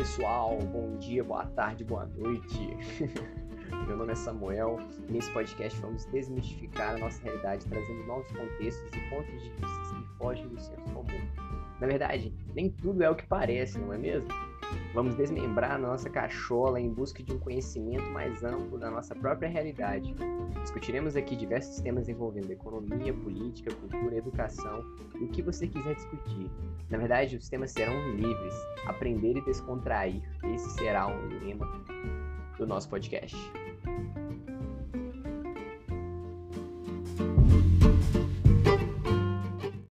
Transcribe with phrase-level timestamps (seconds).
[0.00, 2.74] pessoal, bom dia, boa tarde, boa noite.
[3.86, 8.90] Meu nome é Samuel e nesse podcast vamos desmistificar a nossa realidade trazendo novos contextos
[8.94, 11.04] e pontos de vista que fogem do senso comum.
[11.78, 14.26] Na verdade, nem tudo é o que parece, não é mesmo?
[14.92, 19.48] Vamos desmembrar a nossa cachola em busca de um conhecimento mais amplo da nossa própria
[19.48, 20.14] realidade.
[20.62, 24.84] Discutiremos aqui diversos temas envolvendo economia, política, cultura, educação
[25.20, 26.50] e o que você quiser discutir.
[26.88, 28.54] Na verdade, os temas serão livres.
[28.86, 30.22] Aprender e descontrair.
[30.54, 31.66] Esse será um lema
[32.58, 33.36] do nosso podcast.